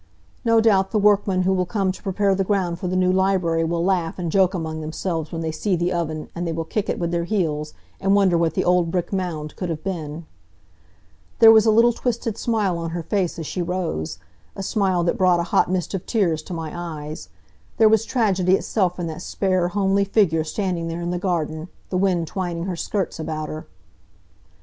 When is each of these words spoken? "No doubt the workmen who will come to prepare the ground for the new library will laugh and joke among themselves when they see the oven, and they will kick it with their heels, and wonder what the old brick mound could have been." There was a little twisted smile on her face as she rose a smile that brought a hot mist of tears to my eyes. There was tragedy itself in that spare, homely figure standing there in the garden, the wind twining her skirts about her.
"No 0.43 0.59
doubt 0.59 0.89
the 0.89 0.97
workmen 0.97 1.43
who 1.43 1.53
will 1.53 1.67
come 1.67 1.91
to 1.91 2.01
prepare 2.01 2.33
the 2.33 2.43
ground 2.43 2.79
for 2.79 2.87
the 2.87 2.95
new 2.95 3.11
library 3.13 3.63
will 3.63 3.85
laugh 3.85 4.17
and 4.17 4.31
joke 4.31 4.55
among 4.55 4.81
themselves 4.81 5.31
when 5.31 5.41
they 5.41 5.51
see 5.51 5.75
the 5.75 5.93
oven, 5.93 6.27
and 6.33 6.47
they 6.47 6.51
will 6.51 6.63
kick 6.65 6.89
it 6.89 6.97
with 6.97 7.11
their 7.11 7.25
heels, 7.25 7.75
and 7.99 8.15
wonder 8.15 8.35
what 8.35 8.55
the 8.55 8.65
old 8.65 8.89
brick 8.89 9.13
mound 9.13 9.55
could 9.55 9.69
have 9.69 9.83
been." 9.83 10.25
There 11.37 11.51
was 11.51 11.67
a 11.67 11.71
little 11.71 11.93
twisted 11.93 12.35
smile 12.35 12.79
on 12.79 12.89
her 12.89 13.03
face 13.03 13.37
as 13.37 13.45
she 13.45 13.61
rose 13.61 14.17
a 14.55 14.63
smile 14.63 15.03
that 15.03 15.19
brought 15.19 15.39
a 15.39 15.43
hot 15.53 15.69
mist 15.69 15.93
of 15.93 16.07
tears 16.07 16.41
to 16.41 16.51
my 16.53 16.71
eyes. 16.75 17.29
There 17.77 17.87
was 17.87 18.03
tragedy 18.03 18.55
itself 18.55 18.99
in 18.99 19.05
that 19.05 19.21
spare, 19.21 19.67
homely 19.67 20.03
figure 20.03 20.43
standing 20.43 20.87
there 20.87 21.01
in 21.01 21.11
the 21.11 21.19
garden, 21.19 21.67
the 21.91 21.97
wind 21.99 22.25
twining 22.25 22.63
her 22.63 22.75
skirts 22.75 23.19
about 23.19 23.49
her. 23.49 23.67